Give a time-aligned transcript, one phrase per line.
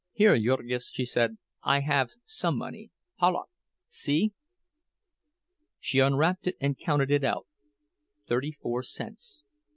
[0.13, 2.89] "Here, Jurgis!" she said, "I have some money.
[3.19, 3.49] Palauk!
[3.87, 4.33] See!"
[5.79, 9.43] She unwrapped it and counted it out—thirty four cents.